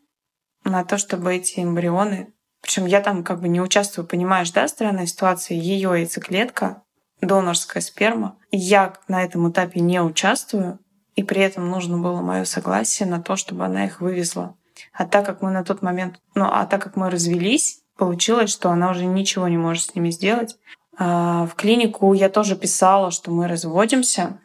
[0.63, 2.33] на то, чтобы эти эмбрионы,
[2.63, 6.85] причем я там как бы не участвую, понимаешь, да, странная ситуация, ее яйцеклетка,
[7.21, 10.79] донорская сперма, я на этом этапе не участвую,
[11.17, 14.57] и при этом нужно было мое согласие на то, чтобы она их вывезла.
[14.93, 18.71] А так как мы на тот момент, ну, а так как мы развелись, получилось, что
[18.71, 20.57] она уже ничего не может с ними сделать.
[20.97, 24.41] А в клинику я тоже писала, что мы разводимся,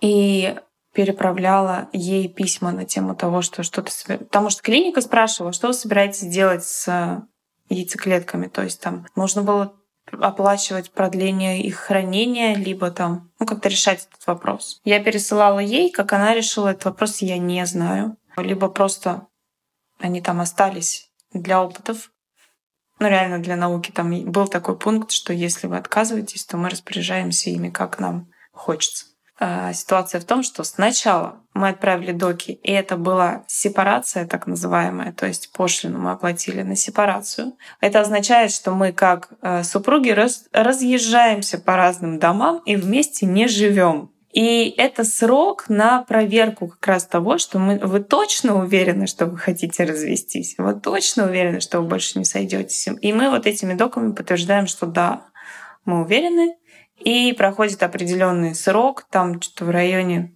[0.00, 0.56] и
[0.92, 3.92] переправляла ей письма на тему того, что что-то...
[4.06, 7.22] Потому что клиника спрашивала, что вы собираетесь делать с
[7.68, 8.48] яйцеклетками.
[8.48, 9.74] То есть там нужно было
[10.12, 14.80] оплачивать продление их хранения, либо там, ну, как-то решать этот вопрос.
[14.84, 18.16] Я пересылала ей, как она решила этот вопрос, я не знаю.
[18.36, 19.26] Либо просто
[19.98, 22.12] они там остались для опытов.
[23.00, 23.90] Ну, реально для науки.
[23.90, 29.06] Там был такой пункт, что если вы отказываетесь, то мы распоряжаемся ими, как нам хочется.
[29.40, 35.12] А, ситуация в том, что сначала мы отправили доки, и это была сепарация так называемая,
[35.12, 37.52] то есть пошлину мы оплатили на сепарацию.
[37.80, 43.46] Это означает, что мы как э, супруги раз, разъезжаемся по разным домам и вместе не
[43.46, 44.10] живем.
[44.32, 49.38] И это срок на проверку как раз того, что мы, вы точно уверены, что вы
[49.38, 52.88] хотите развестись, вы точно уверены, что вы больше не сойдетесь.
[53.00, 55.26] И мы вот этими доками подтверждаем, что да,
[55.84, 56.56] мы уверены,
[56.98, 60.34] и проходит определенный срок, там что-то в районе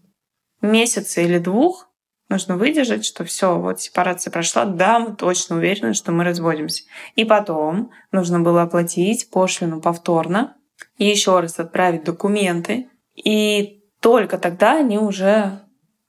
[0.61, 1.89] месяца или двух,
[2.29, 6.85] нужно выдержать, что все, вот сепарация прошла, да, мы точно уверены, что мы разводимся.
[7.15, 10.57] И потом нужно было оплатить пошлину повторно,
[10.97, 15.61] и еще раз отправить документы, и только тогда они уже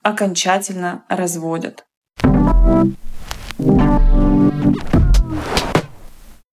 [0.02, 1.86] окончательно разводят.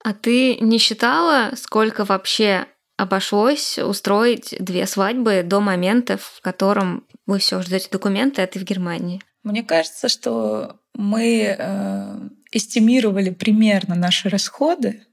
[0.02, 2.66] А ты не считала, сколько вообще
[3.00, 8.64] обошлось устроить две свадьбы до момента, в котором вы все ждете документы, а ты в
[8.64, 9.22] Германии?
[9.42, 12.18] Мне кажется, что мы э,
[12.52, 15.06] эстимировали примерно наши расходы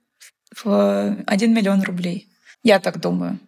[0.53, 2.27] в 1 миллион рублей.
[2.61, 3.39] Я так думаю.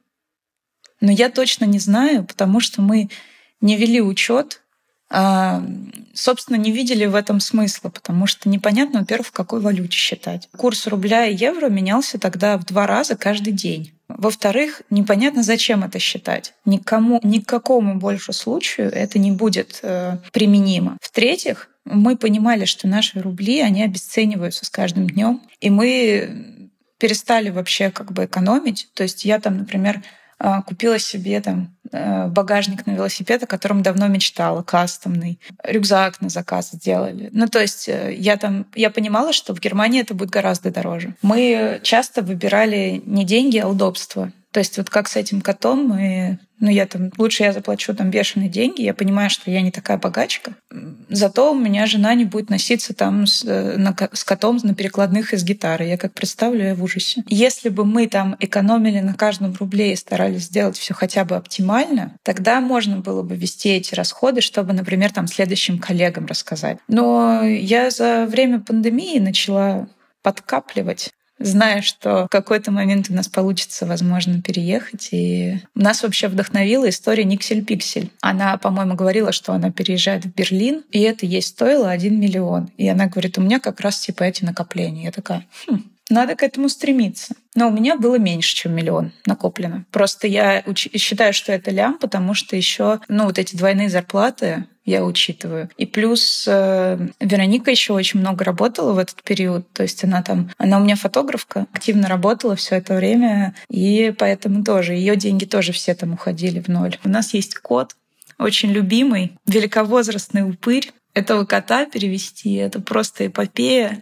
[1.01, 3.09] Но я точно не знаю, потому что мы
[3.59, 4.61] не вели учет,
[5.09, 5.65] а,
[6.13, 10.47] собственно, не видели в этом смысла, потому что непонятно, во-первых, в какой валюте считать.
[10.55, 13.98] Курс рубля и евро менялся тогда в два раза каждый день.
[14.09, 16.53] Во-вторых, непонятно, зачем это считать.
[16.65, 20.97] Никому, ни к какому больше случаю это не будет э, применимо.
[21.01, 27.91] В-третьих, мы понимали, что наши рубли, они обесцениваются с каждым днем, и мы перестали вообще
[27.91, 28.89] как бы экономить.
[28.93, 30.03] То есть я там, например,
[30.65, 35.39] купила себе там э, багажник на велосипед, о котором давно мечтала, кастомный.
[35.63, 37.29] Рюкзак на заказ сделали.
[37.33, 41.15] Ну, то есть э, я там, я понимала, что в Германии это будет гораздо дороже.
[41.21, 44.31] Мы часто выбирали не деньги, а удобство.
[44.51, 48.09] То есть вот как с этим котом мы ну, я там, лучше я заплачу там
[48.09, 50.55] бешеные деньги, я понимаю, что я не такая богачка.
[51.09, 55.33] Зато у меня жена не будет носиться там с, э, на, с котом на перекладных
[55.33, 55.85] из гитары.
[55.85, 57.23] Я как представлю, я в ужасе.
[57.27, 62.17] Если бы мы там экономили на каждом рубле и старались сделать все хотя бы оптимально,
[62.23, 66.77] тогда можно было бы вести эти расходы, чтобы, например, там следующим коллегам рассказать.
[66.89, 69.87] Но я за время пандемии начала
[70.21, 75.09] подкапливать зная, что в какой-то момент у нас получится, возможно, переехать.
[75.11, 78.09] И нас вообще вдохновила история Никсель-Пиксель.
[78.21, 82.69] Она, по-моему, говорила, что она переезжает в Берлин, и это ей стоило 1 миллион.
[82.77, 85.05] И она говорит, у меня как раз типа эти накопления.
[85.05, 87.35] Я такая, хм, надо к этому стремиться.
[87.55, 89.85] Но у меня было меньше, чем миллион накоплено.
[89.91, 94.65] Просто я уч- считаю, что это лям, потому что еще, ну, вот эти двойные зарплаты
[94.85, 95.69] я учитываю.
[95.77, 99.71] И плюс э, Вероника еще очень много работала в этот период.
[99.71, 104.63] То есть она там, она у меня фотографка, активно работала все это время, и поэтому
[104.63, 106.97] тоже ее деньги тоже все там уходили в ноль.
[107.03, 107.95] У нас есть кот,
[108.39, 110.91] очень любимый, великовозрастный упырь.
[111.13, 114.01] Этого кота перевести— это просто эпопея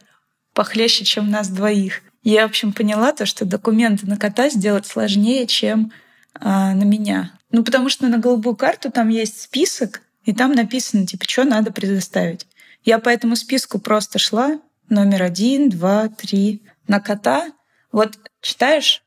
[0.58, 2.02] похлеще, чем нас двоих.
[2.24, 5.92] Я, в общем, поняла то, что документы на кота сделать сложнее, чем
[6.34, 7.32] а, на меня.
[7.52, 11.72] Ну, потому что на голубую карту там есть список, и там написано, типа, что надо
[11.72, 12.48] предоставить.
[12.84, 14.60] Я по этому списку просто шла.
[14.90, 16.64] Номер один, два, три.
[16.88, 17.52] На кота.
[17.92, 19.04] Вот читаешь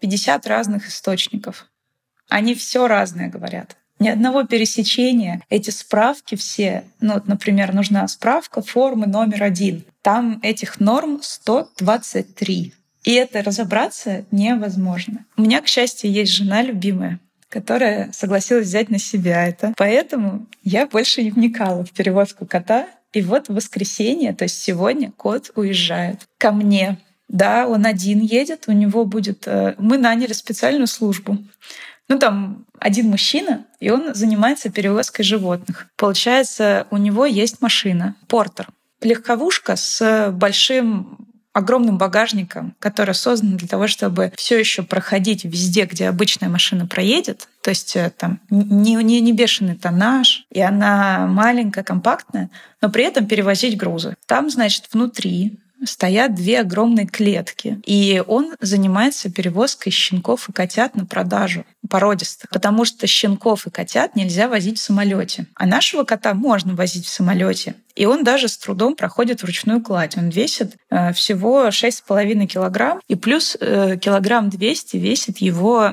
[0.00, 1.66] 50 разных источников.
[2.28, 3.76] Они все разное говорят.
[3.98, 5.42] Ни одного пересечения.
[5.50, 9.84] Эти справки все, ну, вот, например, нужна справка формы номер один.
[10.02, 12.72] Там этих норм 123.
[13.04, 15.24] И это разобраться невозможно.
[15.36, 19.74] У меня, к счастью, есть жена любимая, которая согласилась взять на себя это.
[19.76, 22.86] Поэтому я больше не вникала в перевозку кота.
[23.12, 26.98] И вот в воскресенье, то есть сегодня, кот уезжает ко мне.
[27.28, 29.46] Да, он один едет, у него будет...
[29.46, 31.38] Э, мы наняли специальную службу.
[32.08, 35.88] Ну, там один мужчина, и он занимается перевозкой животных.
[35.96, 38.68] Получается, у него есть машина, портер.
[39.00, 46.08] Легковушка с большим огромным багажником, который создан для того, чтобы все еще проходить везде, где
[46.08, 47.48] обычная машина проедет.
[47.62, 53.04] То есть э, там не, не, не бешеный тоннаж, и она маленькая, компактная, но при
[53.04, 54.16] этом перевозить грузы.
[54.26, 57.80] Там, значит, внутри стоят две огромные клетки.
[57.84, 64.16] И он занимается перевозкой щенков и котят на продажу породистых, потому что щенков и котят
[64.16, 65.46] нельзя возить в самолете.
[65.54, 67.74] А нашего кота можно возить в самолете.
[67.98, 70.16] И он даже с трудом проходит вручную кладь.
[70.16, 75.90] Он весит э, всего 6,5 килограмм, и плюс э, килограмм 200 весит его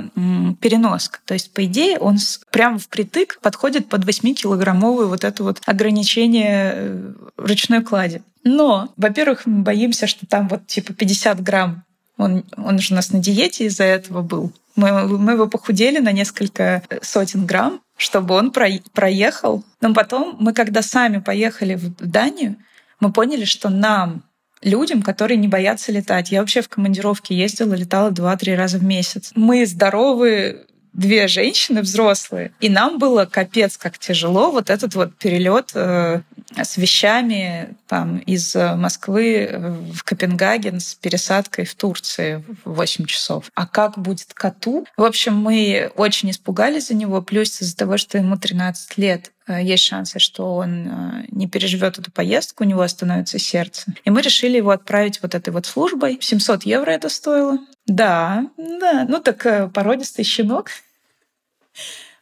[0.62, 1.20] переноска.
[1.26, 2.18] То есть, по идее, он
[2.52, 8.22] прямо впритык подходит под 8-килограммовое вот это вот ограничение э, ручной клади.
[8.44, 11.86] Но, во-первых, мы боимся, что там вот типа 50 грамм.
[12.18, 14.52] Он, он же у нас на диете из-за этого был.
[14.76, 19.64] Мы, мы его похудели на несколько сотен грамм, чтобы он про, проехал.
[19.82, 22.58] Но потом мы, когда сами поехали в Данию,
[23.00, 24.24] мы поняли, что нам,
[24.62, 26.32] людям, которые не боятся летать.
[26.32, 29.32] Я вообще в командировке ездила, летала два-три раза в месяц.
[29.36, 35.72] Мы здоровые две женщины взрослые, и нам было капец как тяжело вот этот вот перелет
[35.76, 36.22] э,
[36.56, 39.50] с вещами там из Москвы
[39.94, 43.52] в Копенгаген с пересадкой в Турции в 8 часов.
[43.56, 44.86] А как будет коту?
[44.98, 49.64] В общем, мы очень испугались за него, плюс из-за того, что ему 13 лет, э,
[49.64, 53.94] есть шансы, что он э, не переживет эту поездку, у него остановится сердце.
[54.04, 56.18] И мы решили его отправить вот этой вот службой.
[56.22, 57.60] 700 евро это стоило.
[57.86, 60.70] Да, да, ну так э, породистый щенок.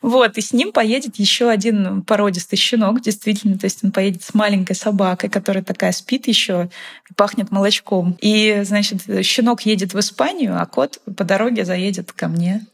[0.01, 4.33] Вот, и с ним поедет еще один породистый щенок, действительно, то есть он поедет с
[4.33, 6.69] маленькой собакой, которая такая спит еще,
[7.15, 8.17] пахнет молочком.
[8.19, 12.65] И, значит, щенок едет в Испанию, а кот по дороге заедет ко мне.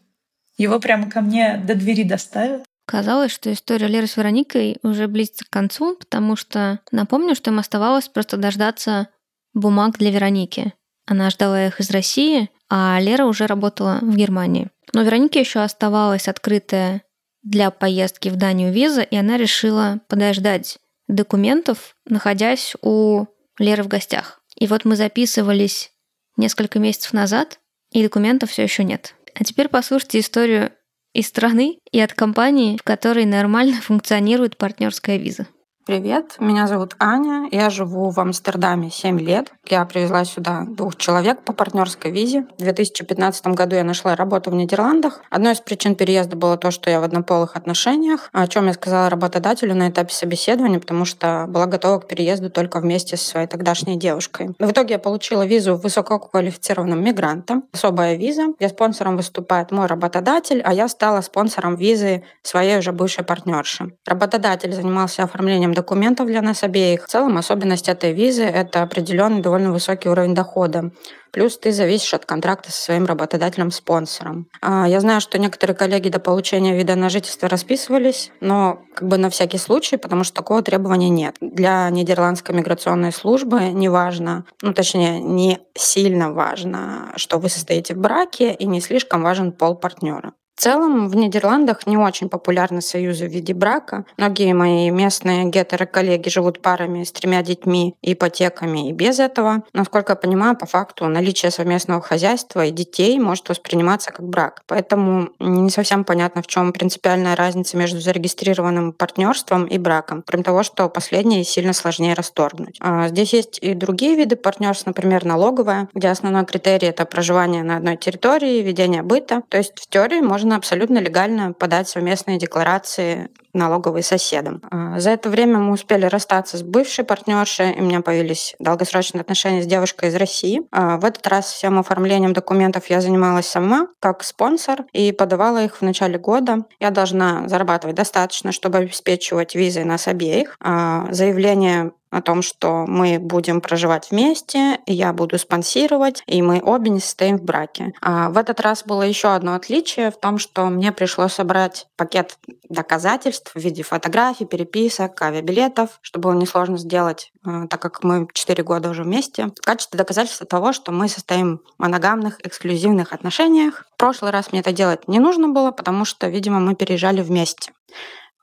[0.58, 2.64] Его прямо ко мне до двери доставят.
[2.88, 7.60] Казалось, что история Леры с Вероникой уже близится к концу, потому что напомню, что им
[7.60, 9.08] оставалось просто дождаться
[9.54, 10.74] бумаг для Вероники.
[11.10, 14.70] Она ждала их из России, а Лера уже работала в Германии.
[14.94, 17.02] Но Веронике еще оставалась открытая
[17.42, 23.26] для поездки в Данию виза, и она решила подождать документов, находясь у
[23.58, 24.44] Леры в гостях.
[24.56, 25.92] И вот мы записывались
[26.38, 27.60] несколько месяцев назад,
[27.92, 29.16] и документов все еще нет.
[29.34, 30.74] А теперь послушайте историю
[31.14, 35.48] из страны и от компании, в которой нормально функционирует партнерская виза.
[35.90, 39.52] Привет, меня зовут Аня, я живу в Амстердаме 7 лет.
[39.68, 42.46] Я привезла сюда двух человек по партнерской визе.
[42.60, 45.20] В 2015 году я нашла работу в Нидерландах.
[45.32, 49.10] Одной из причин переезда было то, что я в однополых отношениях, о чем я сказала
[49.10, 53.98] работодателю на этапе собеседования, потому что была готова к переезду только вместе со своей тогдашней
[53.98, 54.50] девушкой.
[54.60, 60.72] В итоге я получила визу высококвалифицированным мигрантом, особая виза, где спонсором выступает мой работодатель, а
[60.72, 63.94] я стала спонсором визы своей уже бывшей партнерши.
[64.06, 67.06] Работодатель занимался оформлением документов для нас обеих.
[67.06, 70.92] В целом особенность этой визы– это определенный довольно высокий уровень дохода.
[71.32, 74.48] Плюс ты зависишь от контракта со своим работодателем-спонсором.
[74.62, 79.18] А, я знаю, что некоторые коллеги до получения вида на жительство расписывались, но как бы
[79.18, 81.36] на всякий случай, потому что такого требования нет.
[81.40, 87.98] Для нидерландской миграционной службы не важно, ну точнее, не сильно важно, что вы состоите в
[87.98, 90.34] браке, и не слишком важен пол партнера.
[90.60, 94.04] В целом в Нидерландах не очень популярны союзы в виде брака.
[94.18, 99.64] Многие мои местные гетеро-коллеги живут парами с тремя детьми, ипотеками и без этого.
[99.72, 104.64] Насколько я понимаю, по факту наличие совместного хозяйства и детей может восприниматься как брак.
[104.68, 110.64] Поэтому не совсем понятно, в чем принципиальная разница между зарегистрированным партнерством и браком, кроме того,
[110.64, 112.76] что последнее сильно сложнее расторгнуть.
[112.82, 117.78] А здесь есть и другие виды партнерств, например, налоговое, где основной критерий— это проживание на
[117.78, 119.42] одной территории, ведение быта.
[119.48, 124.62] То есть в теории можно можно абсолютно легально подать совместные декларации налоговые соседам.
[124.72, 129.22] А, за это время мы успели расстаться с бывшей партнершей, и у меня появились долгосрочные
[129.22, 130.62] отношения с девушкой из России.
[130.72, 135.76] А, в этот раз всем оформлением документов я занималась сама, как спонсор, и подавала их
[135.78, 136.66] в начале года.
[136.80, 140.58] Я должна зарабатывать достаточно, чтобы обеспечивать визы нас обеих.
[140.60, 146.90] А, заявление о том, что мы будем проживать вместе, я буду спонсировать, и мы обе
[146.90, 147.94] не состоим в браке.
[148.02, 152.38] А в этот раз было еще одно отличие в том, что мне пришлось собрать пакет
[152.70, 158.64] доказательств в виде фотографий, переписок, авиабилетов, что было несложно сделать, э, так как мы 4
[158.64, 163.86] года уже вместе, в качестве доказательства того, что мы состоим в моногамных, эксклюзивных отношениях.
[163.94, 167.72] В прошлый раз мне это делать не нужно было, потому что, видимо, мы переезжали вместе.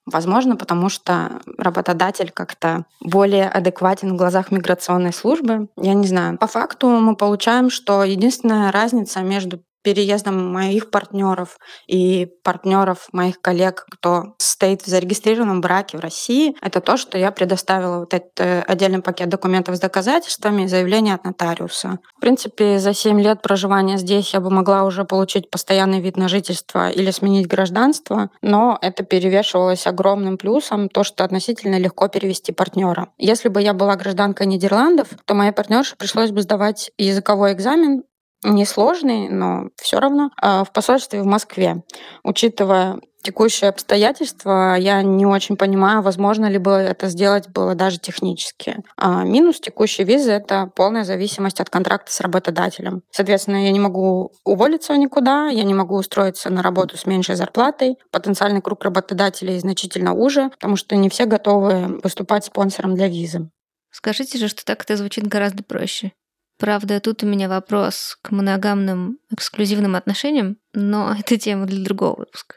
[0.07, 5.69] Возможно, потому что работодатель как-то более адекватен в глазах миграционной службы.
[5.77, 6.39] Я не знаю.
[6.39, 13.87] По факту мы получаем, что единственная разница между переездом моих партнеров и партнеров моих коллег,
[13.89, 18.63] кто стоит в зарегистрированном браке в России, это то, что я предоставила вот этот э,
[18.63, 22.01] отдельный пакет документов с доказательствами и заявление от нотариуса.
[22.17, 26.27] В принципе, за 7 лет проживания здесь я бы могла уже получить постоянный вид на
[26.27, 33.11] жительство или сменить гражданство, но это перевешивалось огромным плюсом, то, что относительно легко перевести партнера.
[33.19, 38.03] Если бы я была гражданкой Нидерландов, то моей партнерше пришлось бы сдавать языковой экзамен
[38.51, 41.83] несложный, но все равно, а, в посольстве в Москве.
[42.23, 48.77] Учитывая текущие обстоятельства, я не очень понимаю, возможно ли было это сделать было даже технически.
[48.97, 53.03] А минус текущей визы— это полная зависимость от контракта с работодателем.
[53.11, 57.97] Соответственно, я не могу уволиться никуда, я не могу устроиться на работу с меньшей зарплатой.
[58.13, 63.51] Потенциальный круг работодателей значительно уже, потому что не все готовы выступать спонсором для визы.
[63.91, 66.13] Скажите же, что так это звучит гораздо проще.
[66.59, 72.57] Правда, тут у меня вопрос к моногамным эксклюзивным отношениям, но это тема для другого выпуска.